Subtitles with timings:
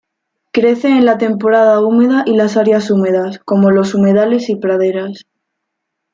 [0.51, 5.27] Crece en la temporada húmeda y las áreas húmedas, como los humedales y praderas.